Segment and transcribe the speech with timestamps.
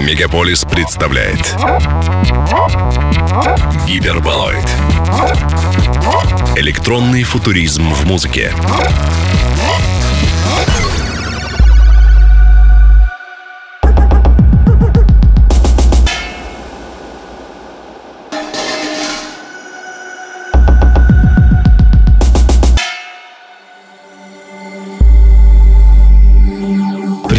[0.00, 1.56] Мегаполис представляет.
[3.86, 4.64] Гиперболоид.
[6.56, 8.52] Электронный футуризм в музыке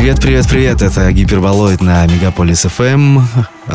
[0.10, 0.82] Привет, привет, привет!
[0.82, 3.22] Это Гиперболоид на Мегаполис FM.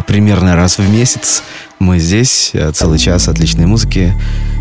[0.04, 1.44] Примерно раз в месяц
[1.78, 2.50] мы здесь.
[2.72, 4.12] Целый час отличной музыки.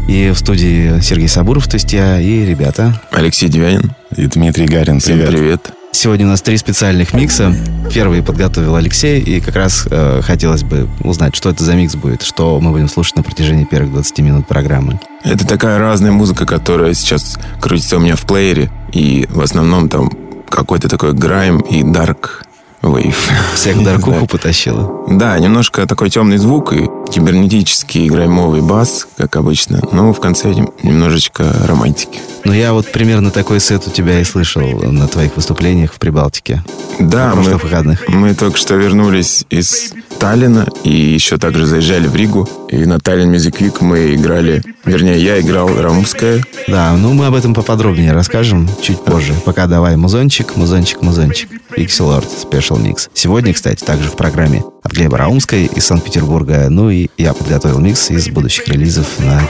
[0.08, 3.02] И в студии Сергей Сабуров, то есть я, и ребята.
[3.12, 3.92] Алексей Девянин.
[4.16, 5.32] И Дмитрий Гарин, Всем привет.
[5.32, 5.72] привет.
[5.92, 7.56] Сегодня у нас три специальных микса.
[7.92, 12.22] Первый подготовил Алексей, и как раз э, хотелось бы узнать, что это за микс будет,
[12.22, 15.00] что мы будем слушать на протяжении первых 20 минут программы.
[15.24, 18.70] Это такая разная музыка, которая сейчас крутится у меня в плеере.
[18.92, 20.12] И в основном там
[20.54, 22.44] какой-то такой грайм и дарк
[22.84, 23.32] вейв.
[23.56, 25.04] Всех даркуху потащила.
[25.08, 29.80] Да, немножко такой темный звук и кибернетический граймовый бас, как обычно.
[29.92, 32.20] Но в конце нем- немножечко романтики.
[32.44, 36.64] Но я вот примерно такой сет у тебя и слышал на твоих выступлениях в Прибалтике.
[37.00, 38.08] Да, мы, выходных.
[38.10, 42.50] мы только что вернулись из Таллина и еще также заезжали в Ригу.
[42.70, 46.44] И на Таллин Music Week мы играли, вернее, я играл Рамуская.
[46.68, 49.34] Да, ну мы об этом поподробнее расскажем чуть позже.
[49.46, 51.50] Пока давай музончик, музончик, музончик.
[51.78, 53.10] Pixel Art Special Mix.
[53.14, 56.68] Сегодня, кстати, также в программе от Глеба Раумской из Санкт-Петербурга.
[56.70, 59.42] Ну и я подготовил микс из будущих релизов на.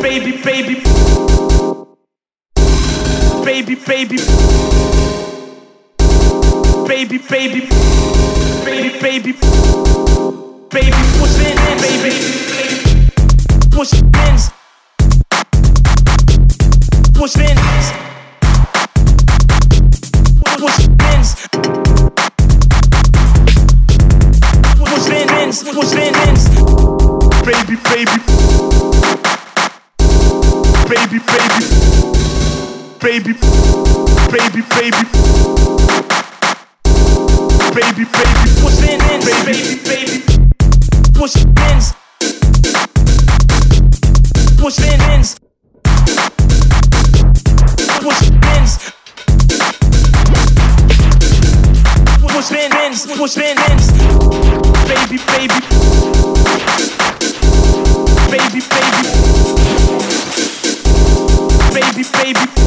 [0.00, 0.82] Baby, baby.
[3.44, 4.18] Baby, baby.
[6.86, 8.47] Baby, baby.
[8.68, 9.32] baby, baby,
[10.68, 12.12] baby, push it in, baby,
[13.70, 14.36] push it in,
[17.14, 17.56] push it in,
[20.58, 21.24] push it in,
[24.76, 26.36] push it in, push it in,
[27.46, 28.18] baby, baby,
[30.88, 31.72] baby, baby,
[33.00, 33.32] baby,
[34.30, 35.04] baby, baby
[37.80, 40.18] baby, baby, pushing in, baby, baby,
[41.14, 41.78] pushing in,
[44.58, 45.22] pushing in,
[48.02, 48.66] pushing in,
[52.26, 53.78] pushing in, pushing in,
[54.88, 55.58] baby, baby,
[58.28, 58.90] baby, baby,
[61.72, 62.58] baby, baby.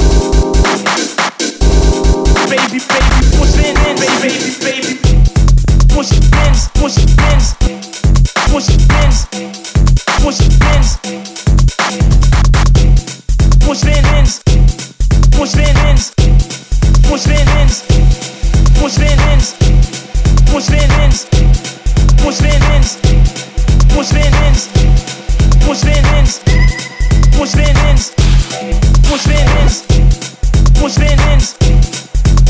[30.81, 31.70] Push in hands.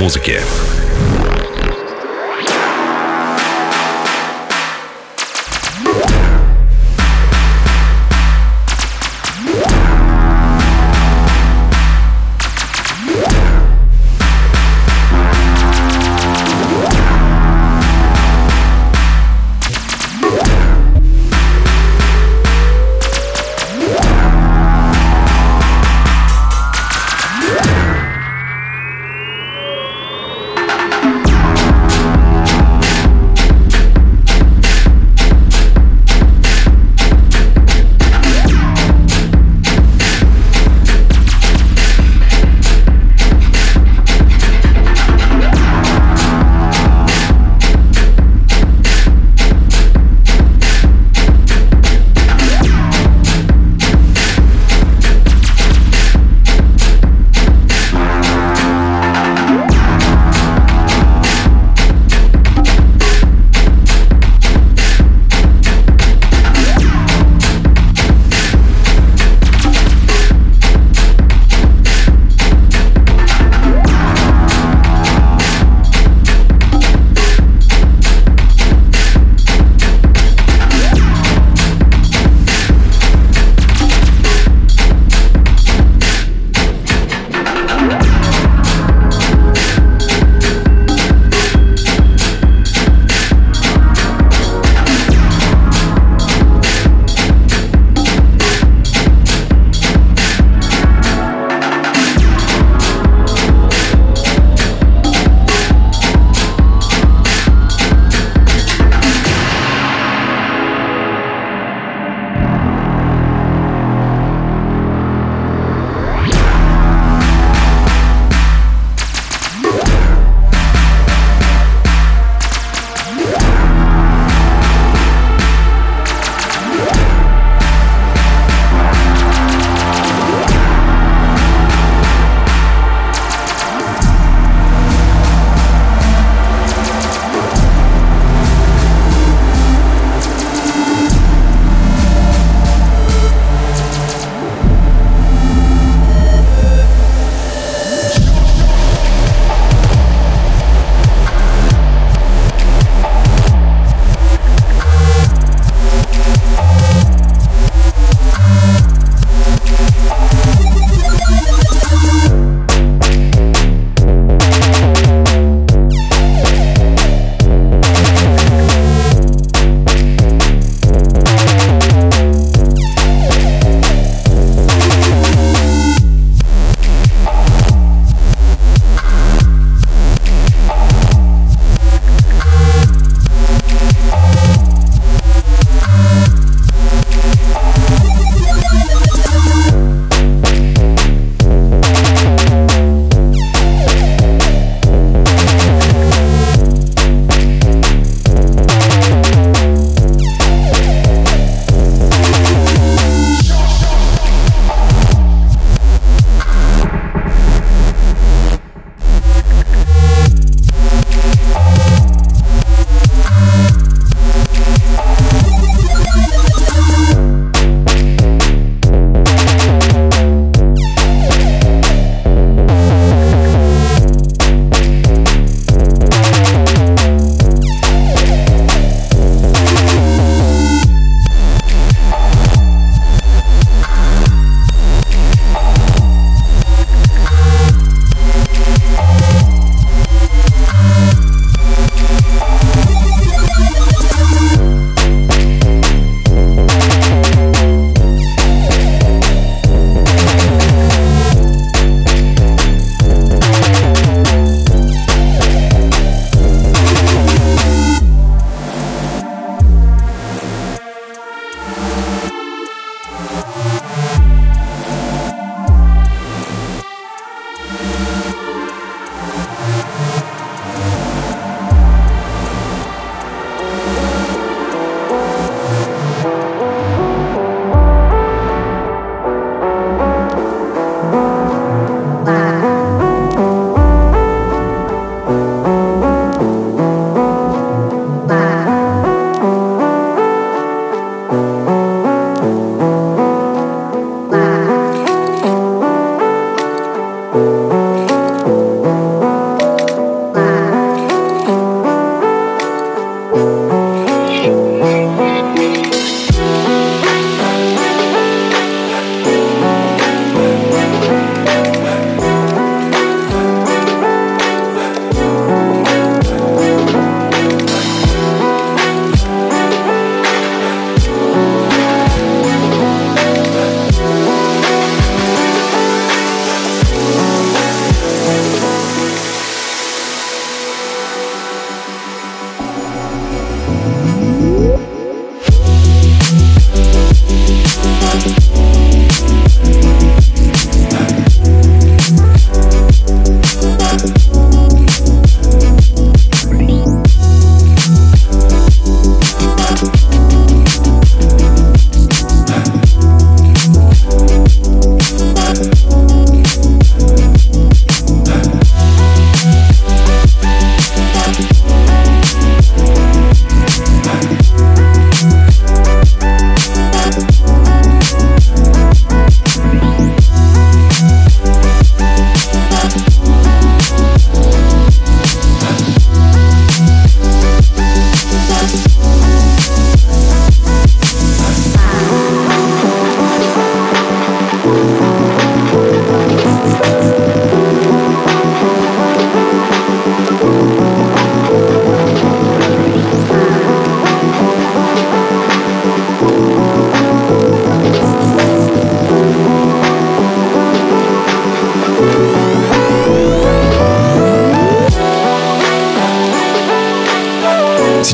[0.07, 0.66] Футуризм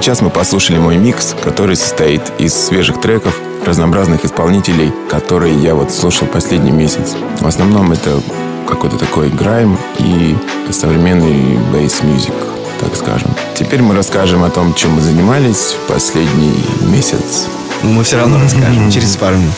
[0.04, 5.94] Сейчас мы послушали мой микс, который состоит из свежих треков разнообразных исполнителей, которые я вот
[5.94, 7.16] слушал последний месяц.
[7.40, 8.22] В основном это
[8.68, 10.36] какой-то такой грайм и
[10.72, 12.34] современный бейс-мюзик,
[12.82, 13.32] так скажем.
[13.56, 17.48] Теперь мы расскажем о том, чем мы занимались в последний месяц.
[17.82, 19.54] Мы все равно расскажем через пару минут.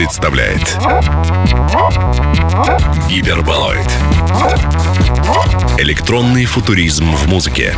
[0.00, 0.62] Представляет
[3.06, 3.86] Гиперболоид.
[5.76, 7.74] Электронный футуризм в музыке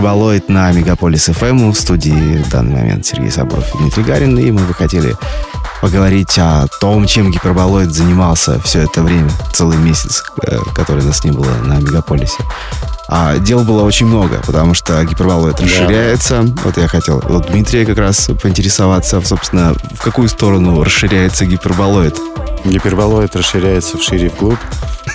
[0.00, 1.72] Гиперболоид на Мегаполис ФМ.
[1.72, 4.38] В студии в данный момент Сергей Соборов и Дмитрий Гарин.
[4.38, 5.14] И мы бы хотели
[5.82, 11.32] поговорить о том, чем Гиперболоид занимался все это время, целый месяц, э, который нас не
[11.32, 12.38] было на Мегаполисе.
[13.08, 16.46] А дел было очень много, потому что гиперболоид расширяется.
[16.64, 22.16] Вот я хотел вот Дмитрия как раз поинтересоваться, собственно, в какую сторону расширяется гиперболоид.
[22.64, 24.60] Гиперболоид расширяется вшире и вглубь.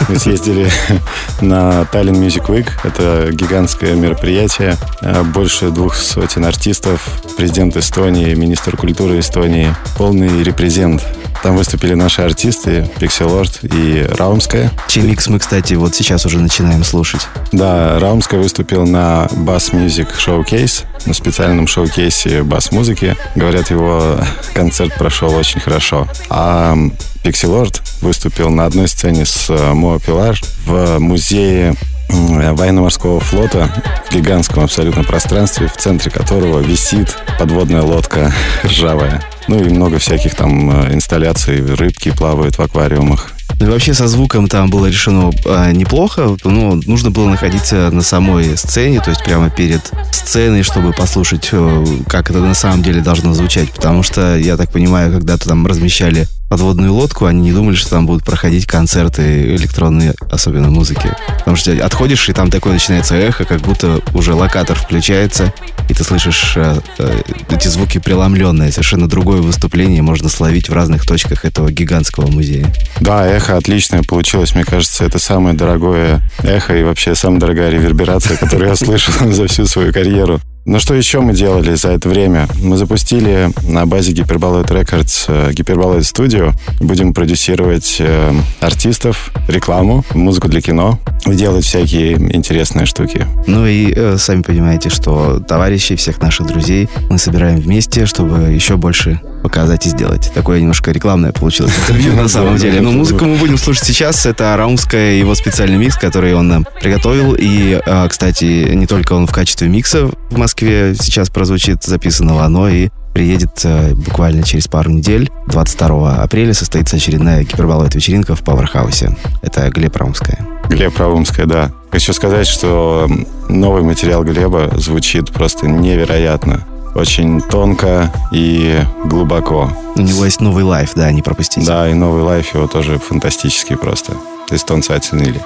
[0.07, 0.69] Мы съездили
[1.41, 2.69] на Tallinn Music Week.
[2.83, 4.77] Это гигантское мероприятие.
[5.01, 7.21] Э, больше двух сотен артистов.
[7.37, 9.73] Президент Эстонии, министр культуры Эстонии.
[9.97, 11.03] Полный репрезент
[11.45, 14.71] там выступили наши артисты Пикселорд и Раумская.
[14.87, 17.27] Чей микс мы, кстати, вот сейчас уже начинаем слушать.
[17.51, 23.15] Да, Раумская выступил на Bass Music Showcase, на специальном шоу-кейсе бас-музыки.
[23.35, 24.17] Говорят, его
[24.53, 26.07] концерт прошел очень хорошо.
[26.29, 26.75] А
[27.23, 31.73] Пикселорд выступил на одной сцене с э, Моа Пилар в музее
[32.07, 38.31] военно-морского флота в гигантском абсолютно пространстве, в центре которого висит подводная лодка
[38.63, 39.23] ржавая.
[39.47, 43.31] Ну и много всяких там э, инсталляций, рыбки плавают в аквариумах.
[43.59, 46.35] И вообще со звуком там было решено а, неплохо.
[46.43, 51.85] Ну, нужно было находиться на самой сцене, то есть прямо перед сценой, чтобы послушать, э,
[52.07, 53.71] как это на самом деле должно звучать.
[53.71, 58.05] Потому что, я так понимаю, когда-то там размещали подводную лодку, они не думали, что там
[58.05, 61.09] будут проходить концерты электронные, особенно музыки.
[61.39, 65.53] Потому что отходишь, и там такое начинается эхо, как будто уже локатор включается,
[65.89, 68.71] и ты слышишь э, э, эти звуки преломленные.
[68.71, 72.73] Совершенно другое выступление можно словить в разных точках этого гигантского музея.
[73.01, 74.55] Да, эхо отличное получилось.
[74.55, 79.47] Мне кажется, это самое дорогое эхо и вообще самая дорогая реверберация, которую я слышал за
[79.47, 80.39] всю свою карьеру.
[80.65, 82.47] Но что еще мы делали за это время?
[82.61, 86.53] Мы запустили на базе Hyperboloid э, Hyperboloid Studio.
[86.79, 93.27] Будем продюсировать э, артистов, рекламу, музыку для кино делать всякие интересные штуки.
[93.45, 98.75] Ну и э, сами понимаете, что товарищи, всех наших друзей мы собираем вместе, чтобы еще
[98.75, 100.31] больше показать и сделать.
[100.33, 102.81] Такое немножко рекламное получилось интервью на самом деле.
[102.81, 104.25] Но музыку мы будем слушать сейчас.
[104.25, 107.35] Это Раумская, его специальный микс, который он нам приготовил.
[107.37, 112.67] И, э, кстати, не только он в качестве микса в Москве сейчас прозвучит записанного, но
[112.67, 115.29] и приедет э, буквально через пару недель.
[115.45, 119.15] 22 апреля состоится очередная гиперболоид вечеринка в Пауэрхаусе.
[119.43, 120.39] Это Глеб Раумская.
[120.69, 121.71] Глеб Раумская, да.
[121.91, 123.07] Хочу сказать, что
[123.47, 129.69] новый материал Глеба звучит просто невероятно очень тонко и глубоко.
[129.95, 131.67] У него есть новый лайф, да, не пропустите.
[131.67, 134.13] Да, и новый лайф его тоже фантастический просто.
[134.49, 135.41] Эстонцы оценили.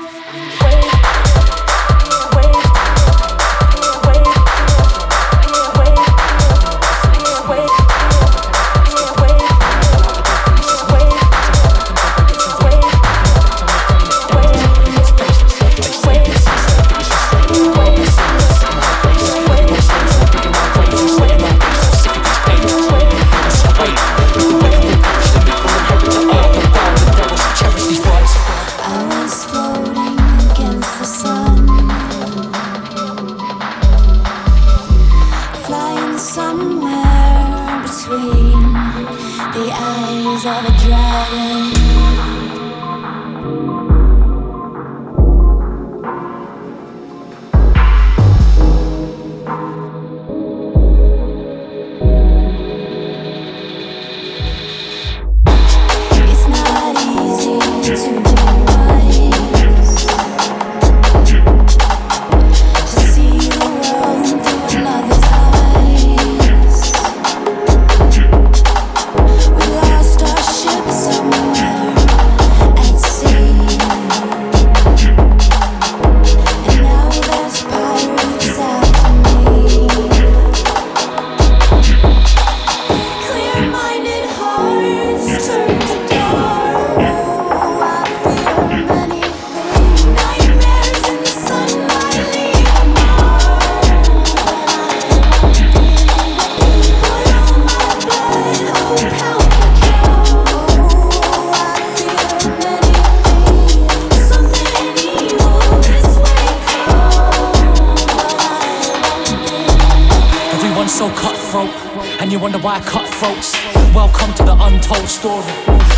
[112.31, 113.51] You wonder why cutthroats.
[113.91, 115.43] Welcome to the untold story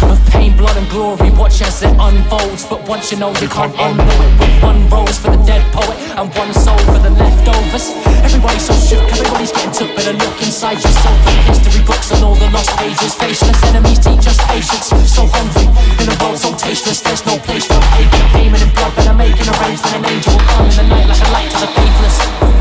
[0.09, 1.29] of pain, blood, and glory.
[1.37, 5.17] Watch as it unfolds, but once you know you can't undo it with one rose
[5.19, 7.93] for the dead poet and one soul for the leftovers.
[8.25, 11.17] Everybody's so shook, everybody's getting took, better look inside yourself.
[11.29, 14.87] in History books and all the lost pages, faceless enemies teach us patience.
[15.11, 15.67] So hungry
[16.01, 18.95] in a world so tasteless, there's no place for hate, payment and blood.
[18.95, 21.57] Better make an arrangement, an angel will come in the night like a light to
[21.59, 22.60] the faithless.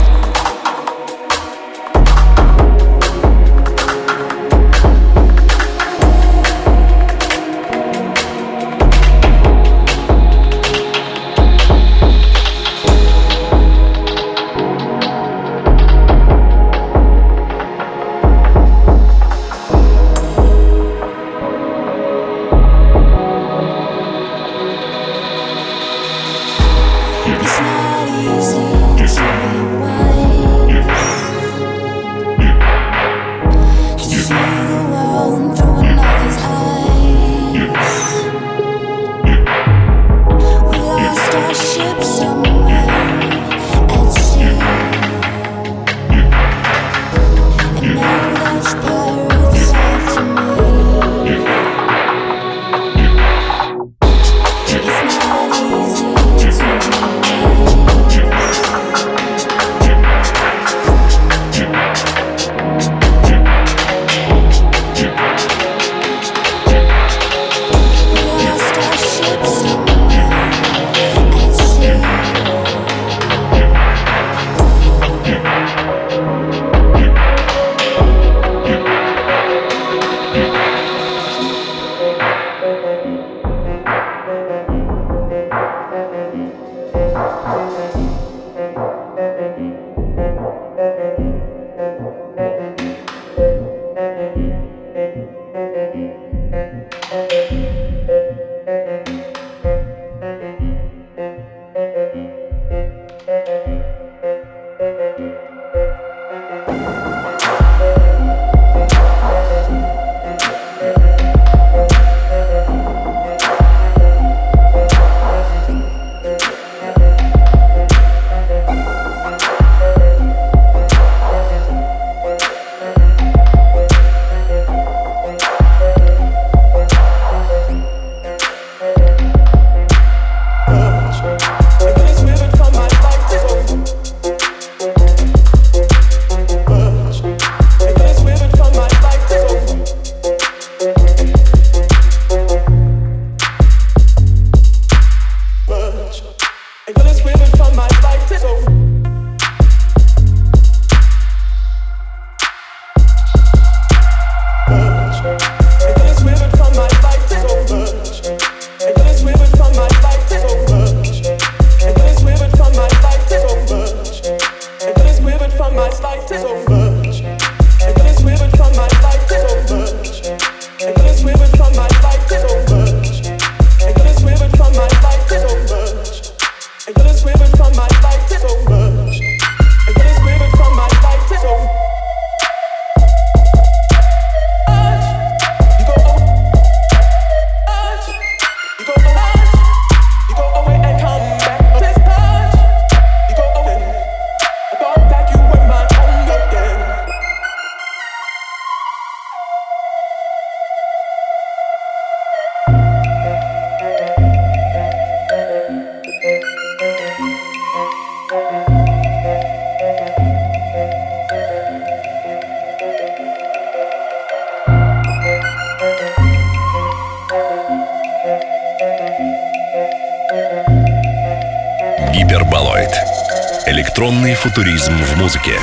[224.40, 225.61] Футуризм в музыке.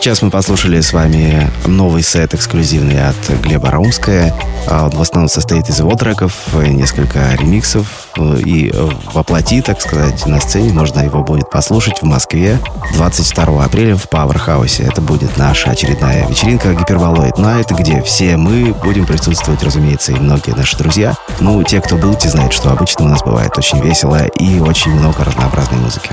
[0.00, 4.34] Сейчас мы послушали с вами новый сет эксклюзивный от Глеба Раумская.
[4.66, 7.86] А, Он в основном состоит из его треков, э, несколько ремиксов.
[8.16, 8.72] э, И
[9.12, 12.58] воплоти, так сказать, на сцене можно его будет послушать в Москве
[12.94, 14.84] 22 апреля в Пауэрхаусе.
[14.84, 20.52] Это будет наша очередная вечеринка Гиперболоид Night, где все мы будем присутствовать, разумеется, и многие
[20.52, 21.14] наши друзья.
[21.40, 24.92] Ну, те, кто был, те знают, что обычно у нас бывает очень весело и очень
[24.92, 26.10] много разнообразной музыки.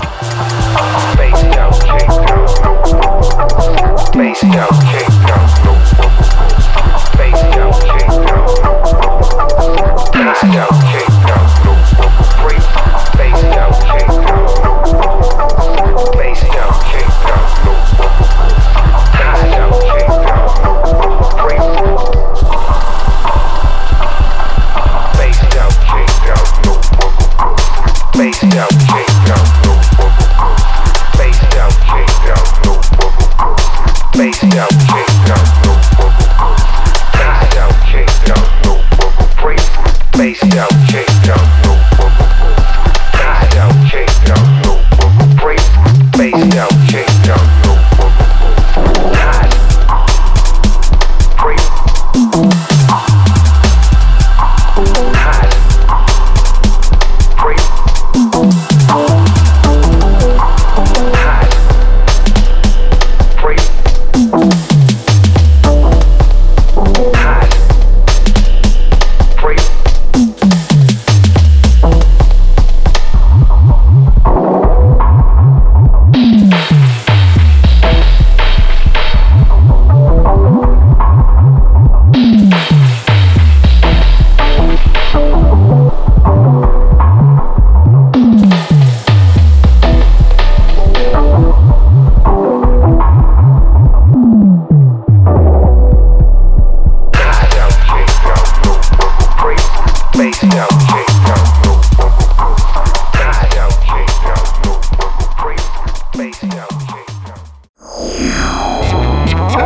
[4.14, 5.48] Face down, face down.
[7.18, 8.48] face down, face down.
[10.06, 11.07] Space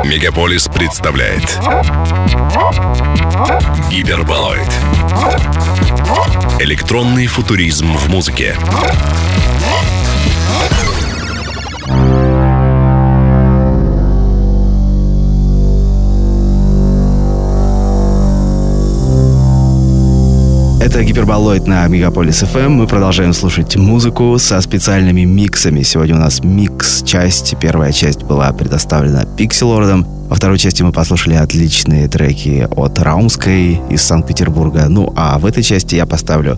[0.03, 1.57] Мегаполис представляет
[3.89, 4.67] Гиперболоид.
[6.59, 8.57] Электронный футуризм в музыке.
[20.81, 22.69] Это Гиперболоид на Мегаполис FM.
[22.69, 25.83] Мы продолжаем слушать музыку со специальными миксами.
[25.83, 27.53] Сегодня у нас микс-часть.
[27.61, 30.07] Первая часть была предоставлена Пикселордом.
[30.27, 34.87] Во второй части мы послушали отличные треки от Раумской из Санкт-Петербурга.
[34.89, 36.57] Ну, а в этой части я поставлю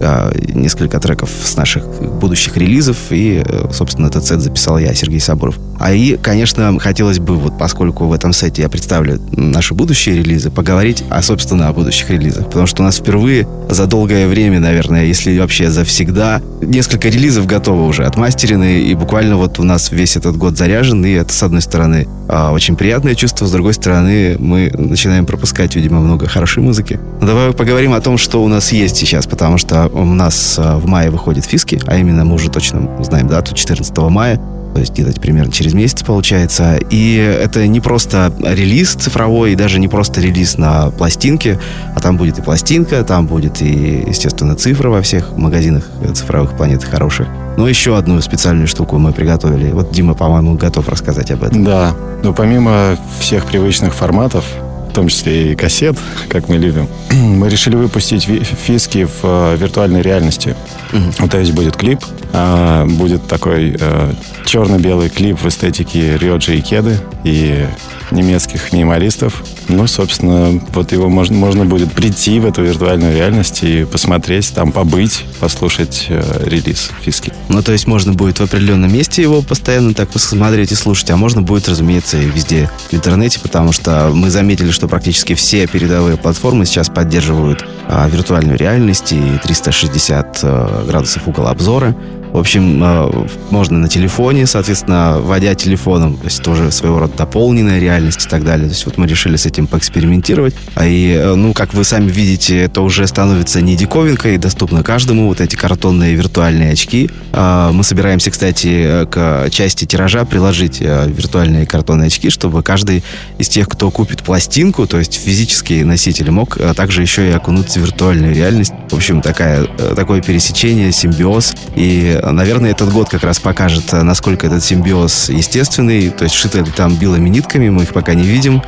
[0.00, 2.96] несколько треков с наших будущих релизов.
[3.10, 5.58] И, э, собственно, этот сет записал я, Сергей Сабуров.
[5.78, 10.50] А и, конечно, хотелось бы, вот поскольку в этом сете я представлю наши будущие релизы,
[10.50, 12.46] поговорить, а, собственно, о будущих релизах.
[12.46, 17.46] Потому что у нас впервые за долгое время, наверное, если вообще за всегда, несколько релизов
[17.46, 21.42] готовы уже, отмастерены, и буквально вот у нас весь этот год заряжен, и это, с
[21.42, 26.62] одной стороны, а, очень приятное чувство, с другой стороны, мы начинаем пропускать, видимо, много хорошей
[26.62, 27.00] музыки.
[27.20, 30.78] Но давай поговорим о том, что у нас есть сейчас, потому что у нас а,
[30.78, 34.40] в мае выходит Фиски, а именно мы уже точно знаем дату 14 мая,
[34.74, 36.78] то есть где-то примерно через месяц получается.
[36.90, 41.58] И это не просто релиз цифровой, и даже не просто релиз на пластинке,
[41.94, 46.84] а там будет и пластинка, там будет и, естественно, цифра во всех магазинах цифровых планет
[46.84, 47.26] хороших.
[47.56, 49.70] Но еще одну специальную штуку мы приготовили.
[49.72, 51.64] Вот Дима, по-моему, готов рассказать об этом.
[51.64, 54.44] Да, но помимо всех привычных форматов,
[54.90, 55.96] в том числе и кассет,
[56.28, 60.56] как мы любим, мы решили выпустить фиски в э, виртуальной реальности.
[60.92, 62.00] Ну, То есть будет клип,
[62.32, 64.12] а, будет такой э,
[64.44, 66.98] черно-белый клип в эстетике Риоджи и Кеды.
[67.22, 67.66] И
[68.10, 69.42] немецких минималистов.
[69.68, 74.72] Ну, собственно, вот его можно, можно будет прийти в эту виртуальную реальность и посмотреть, там
[74.72, 77.32] побыть, послушать э, релиз фиски.
[77.48, 81.16] Ну, то есть можно будет в определенном месте его постоянно так посмотреть и слушать, а
[81.16, 86.16] можно будет, разумеется, и везде в интернете, потому что мы заметили, что практически все передовые
[86.16, 91.94] платформы сейчас поддерживают а, виртуальную реальность и 360 э, градусов угол обзора.
[92.32, 97.80] В общем, э, можно на телефоне, соответственно, вводя телефоном, то есть тоже своего рода дополненная
[97.80, 98.68] реальность и так далее.
[98.68, 100.54] То есть вот мы решили с этим поэкспериментировать.
[100.74, 105.26] А и, э, ну, как вы сами видите, это уже становится не диковинкой, доступно каждому,
[105.26, 107.10] вот эти картонные виртуальные очки.
[107.32, 113.02] А, Мы собираемся, кстати, к части тиража приложить э, виртуальные картонные очки, чтобы каждый
[113.38, 117.82] из тех, кто купит пластинку, то есть физические носители, мог также еще и окунуться в
[117.82, 118.72] виртуальную реальность.
[118.90, 119.64] В общем, такая,
[119.96, 121.54] такое пересечение, симбиоз.
[121.74, 126.10] И наверное, этот год как раз покажет, э, насколько этот симбиоз естественный.
[126.10, 128.62] То есть шито там белыми нитками, мы их пока не видим.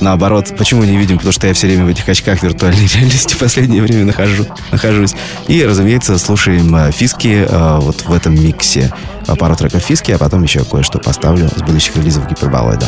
[0.00, 1.18] Наоборот, почему не видим?
[1.18, 5.14] Потому что я все время в этих очках виртуальной реальности в последнее время нахожу, нахожусь.
[5.46, 8.92] И, разумеется, слушаем э, Фиски э, вот в этом миксе.
[9.38, 12.86] Пару треков Фиски, а потом еще кое-что поставлю с будущих релизов Гиперболоида.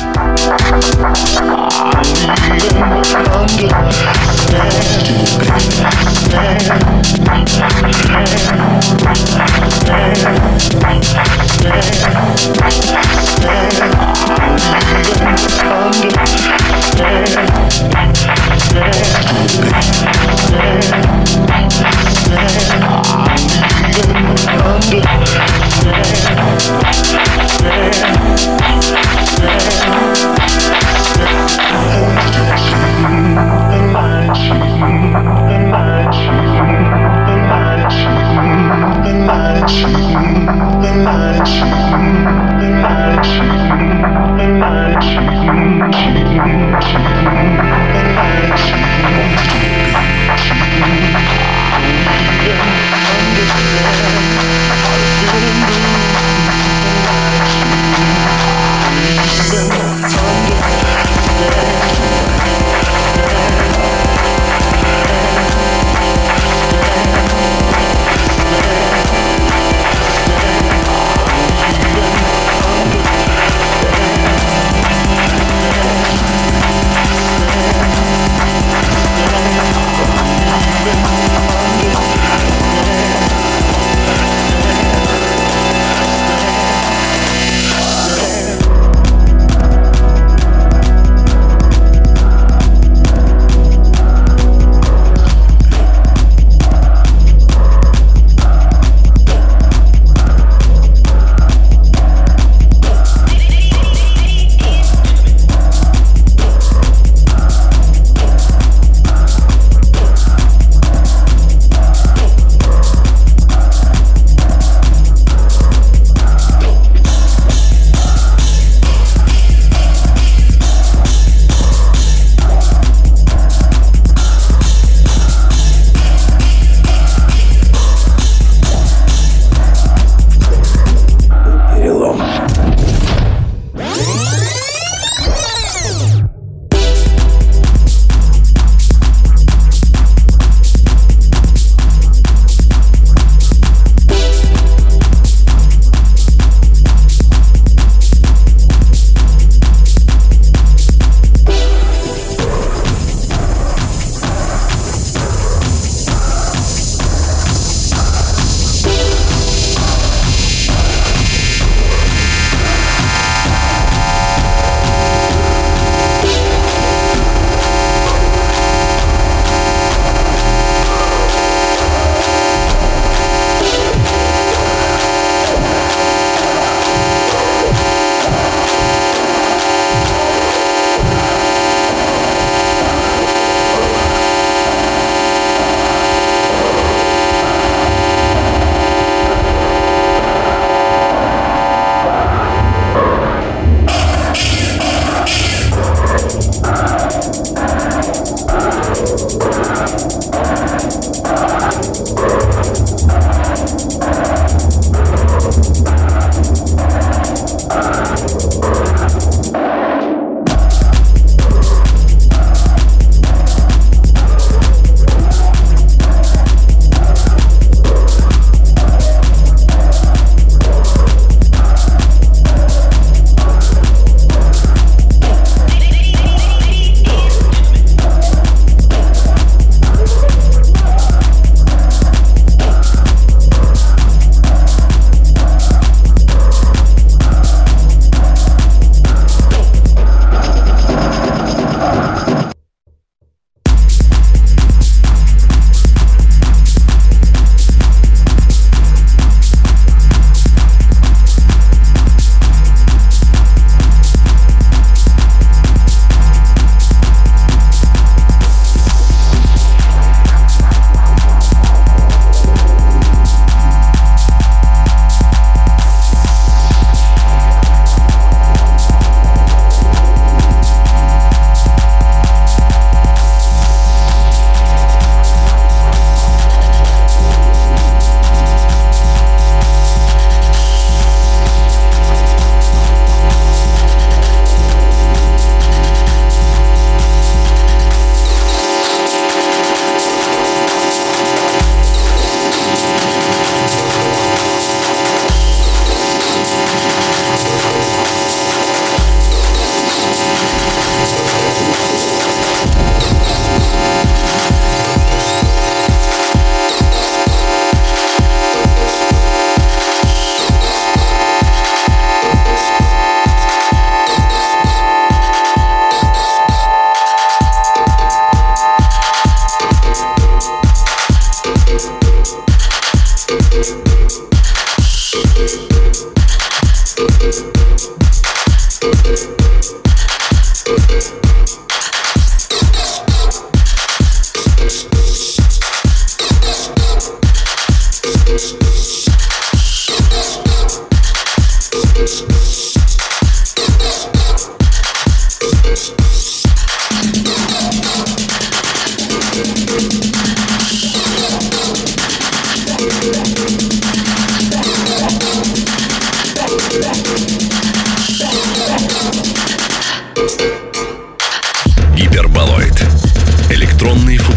[3.42, 4.12] understand.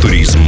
[0.06, 0.45] Туризм.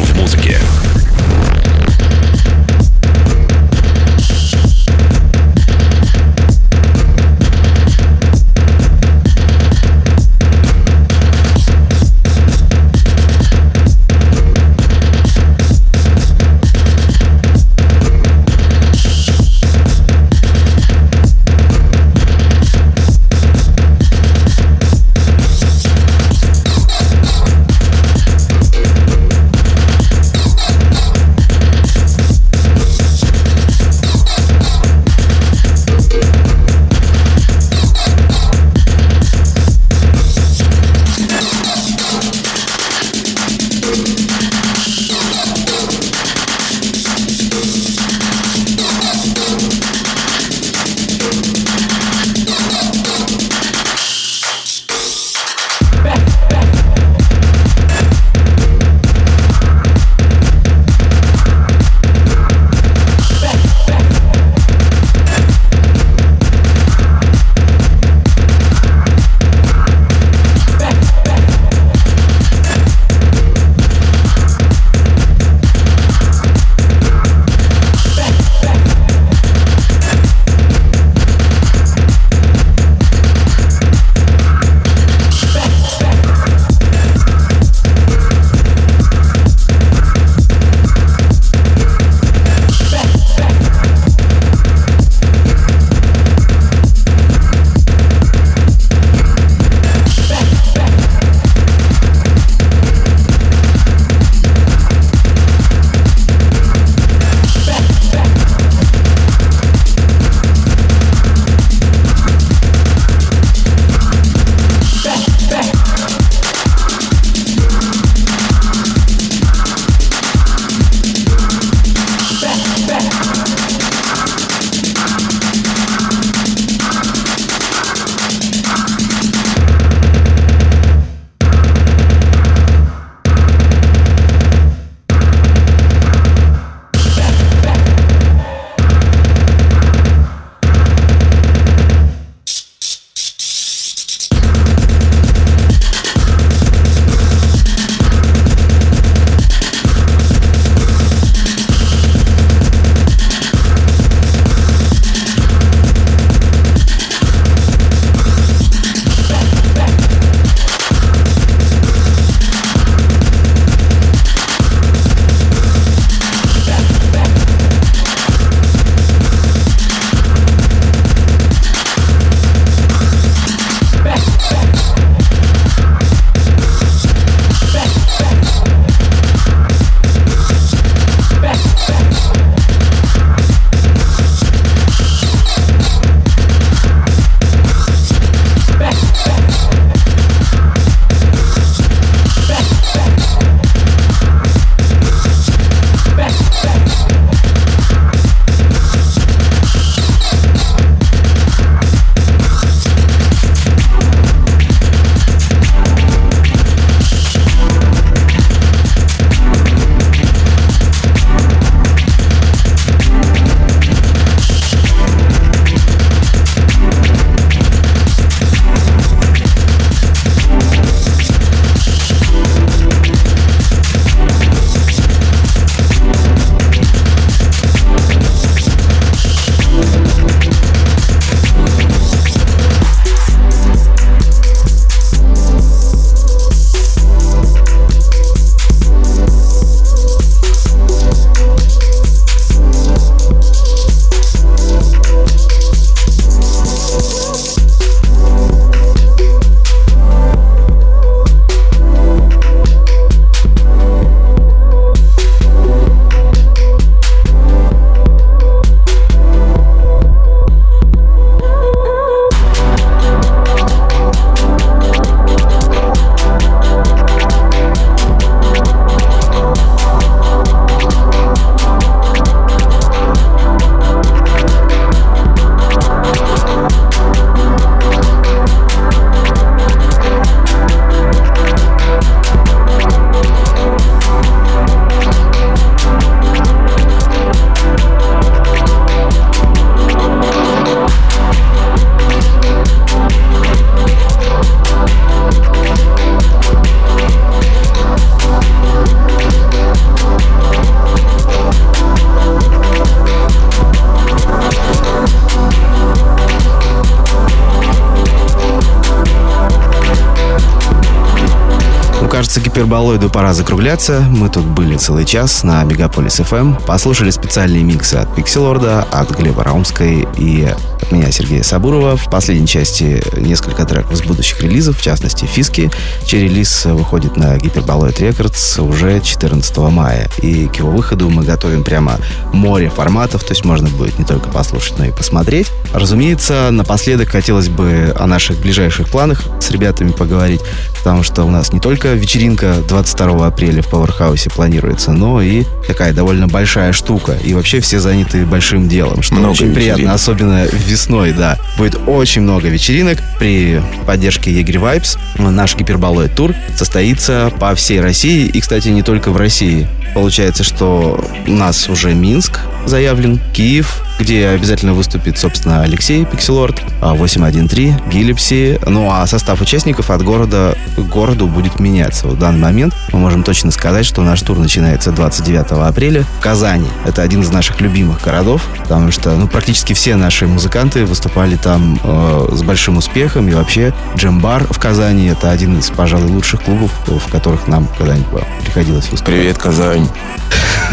[313.67, 313.99] Закругляться.
[314.09, 316.65] Мы тут были целый час на Мегаполис FM.
[316.65, 320.47] Послушали специальные миксы от Пикселорда, от Глеба Раумской и
[320.87, 321.97] от меня, Сергея Сабурова.
[321.97, 325.69] В последней части несколько треков с будущих релизов, в частности, Фиски,
[326.05, 330.09] чей релиз выходит на Гиперболоид Рекордс уже 14 мая.
[330.21, 331.97] И к его выходу мы готовим прямо
[332.31, 335.47] море форматов, то есть можно будет не только послушать, но и посмотреть.
[335.73, 340.41] Разумеется, напоследок хотелось бы о наших ближайших планах с ребятами поговорить,
[340.77, 345.93] потому что у нас не только вечеринка 22 апреля в Пауэрхаусе планируется, но и такая
[345.93, 347.17] довольно большая штука.
[347.23, 349.95] И вообще все заняты большим делом, что Много очень приятно, вечеринок.
[349.95, 350.76] особенно весной,
[351.15, 351.37] да.
[351.57, 354.97] Будет очень много вечеринок при поддержке Егерь Vibes.
[355.17, 359.67] Наш гиперболоид тур состоится по всей России и, кстати, не только в России.
[359.93, 366.93] Получается, что у нас уже Минск заявлен, Киев, где обязательно выступит, собственно, Алексей Пикселорд, а,
[366.93, 368.59] 813, Гиллипси.
[368.67, 372.07] Ну, а состав участников от города к городу будет меняться.
[372.07, 376.67] В данный момент мы можем точно сказать, что наш тур начинается 29 апреля в Казани.
[376.85, 381.79] Это один из наших любимых городов, потому что ну, практически все наши музыканты выступали там
[381.83, 383.27] э, с большим успехом.
[383.29, 388.23] И вообще джем-бар в Казани— это один из, пожалуй, лучших клубов, в которых нам когда-нибудь
[388.43, 389.05] приходилось выступать.
[389.15, 389.87] Привет, Казань.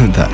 [0.08, 0.28] Да.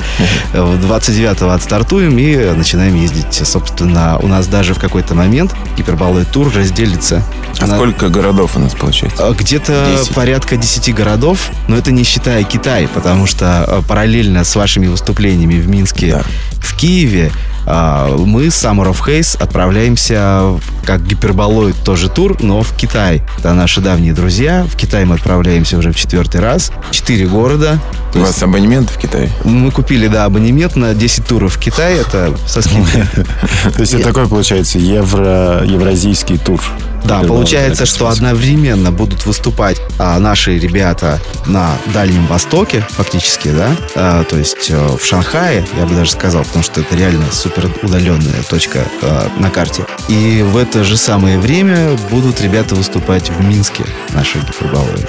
[0.53, 3.41] В 29-го отстартуем и начинаем ездить.
[3.47, 7.21] Собственно, у нас даже в какой-то момент гиперболоид тур разделится
[7.59, 9.27] А на- сколько городов у нас получается?
[9.27, 10.15] а, Где-то Десять.
[10.15, 15.61] порядка 10 городов, но это не считая Китай, потому что а, параллельно с вашими выступлениями
[15.61, 16.21] в Минске, Да.
[16.59, 17.31] в Киеве,
[17.67, 23.21] а, мы с Summer of Haze отправляемся в- как гиперболоид тоже тур, но в Китай.
[23.37, 24.63] Это наши давние друзья.
[24.65, 26.71] В Китай мы отправляемся уже в четвертый раз.
[26.91, 27.77] Четыре города.
[28.15, 29.29] У вас абонемент в Китае?
[29.43, 31.95] Мы купили, да, абонемент на 10 туров в Китай.
[31.97, 33.03] Это со скидкой.
[33.75, 36.61] То есть это такой, получается, евразийский тур.
[37.05, 44.23] Да, получается, что одновременно будут выступать а, наши ребята на Дальнем Востоке, фактически, да, А,
[44.23, 48.43] то есть э, в Шанхае, я бы даже сказал, потому что это реально супер удаленная
[48.49, 49.85] точка э, на карте.
[50.07, 55.07] И в это же самое время будут ребята выступать в Минске, наши гиперболоиды.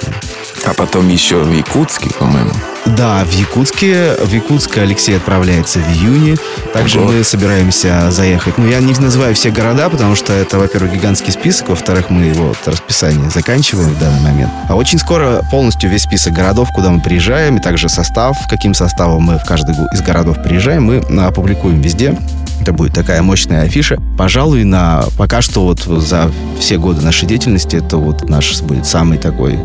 [0.65, 2.53] А потом еще в Якутске, по-моему.
[2.85, 4.15] Да, в Якутске.
[4.21, 6.35] В Якутск Алексей отправляется в июне.
[6.73, 7.11] Также Ого.
[7.11, 8.57] мы собираемся заехать.
[8.57, 12.47] Ну, я не называю все города, потому что это, во-первых, гигантский список, во-вторых, мы его
[12.47, 14.51] вот, расписание заканчиваем в данный момент.
[14.67, 19.23] А очень скоро полностью весь список городов, куда мы приезжаем, и также состав, каким составом
[19.23, 22.17] мы в каждый из городов приезжаем, мы опубликуем везде.
[22.61, 23.97] Это будет такая мощная афиша.
[24.17, 29.17] Пожалуй, на пока что вот за все годы нашей деятельности это вот наш будет самый
[29.17, 29.59] такой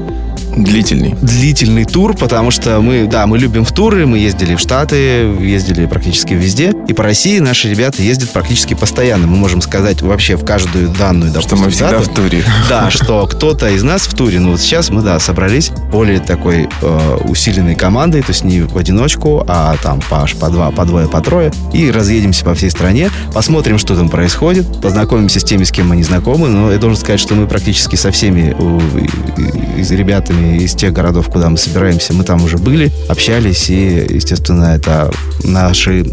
[0.65, 1.15] Длительный.
[1.21, 4.97] длительный тур, потому что мы, да, мы любим в туры, мы ездили в Штаты,
[5.41, 9.27] ездили практически везде, и по России наши ребята ездят практически постоянно.
[9.27, 12.43] Мы можем сказать вообще в каждую данную, Что допустим, мы всегда дату, в туре.
[12.69, 16.69] да, что кто-то из нас в туре, ну вот сейчас мы, да, собрались более такой
[16.83, 20.85] э, усиленной командой, то есть не в одиночку, а там по, аж по два, по
[20.85, 25.65] двое, по трое, и разъедемся по всей стране, посмотрим, что там происходит, познакомимся с теми,
[25.65, 28.99] с кем мы не знакомы, но я должен сказать, что мы практически со всеми э,
[28.99, 34.07] и- и- ребятами из тех городов, куда мы собираемся, мы там уже были, общались, и,
[34.09, 35.11] естественно, это
[35.45, 36.05] наши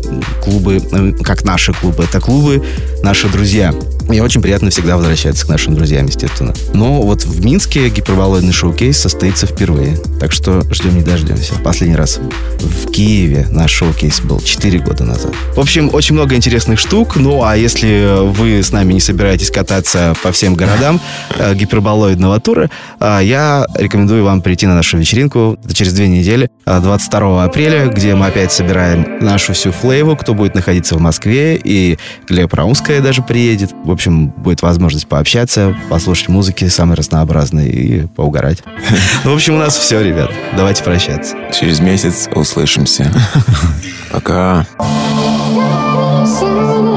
[0.44, 2.64] клубы, э, как наши клубы, это клубы,
[3.04, 3.74] наши друзья.
[4.08, 6.54] Мне очень приятно всегда возвращаться к нашим друзьям, естественно.
[6.74, 9.98] Но вот в Минске гиперболоидный шоу-кейс состоится впервые.
[10.20, 11.56] Так что ждем не дождемся.
[11.64, 12.20] Последний раз
[12.60, 15.34] в Киеве наш шоу-кейс был 4 года назад.
[15.56, 17.16] В общем, очень много интересных штук.
[17.16, 21.02] Ну, а если вы с нами не собираетесь кататься по всем городам
[21.38, 22.70] э, гиперболоидного тура,
[23.00, 25.58] э, я рекомендую вам прийти на нашу вечеринку.
[25.64, 30.34] Это через две недели, э, 22 апреля, где мы опять собираем нашу всю флейву, кто
[30.34, 31.98] будет находиться в Москве, и
[32.28, 33.72] Глеб Раумская даже приедет.
[33.84, 38.64] В общем, будет возможность пообщаться, послушать музыки самой разнообразной и поугарать.
[39.24, 40.32] В общем, у нас все, ребят.
[40.56, 41.36] Давайте прощаться.
[41.54, 43.12] Через месяц услышимся.
[44.12, 44.66] Пока.
[46.26, 46.95] Shining